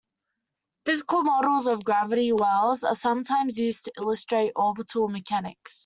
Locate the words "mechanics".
5.07-5.79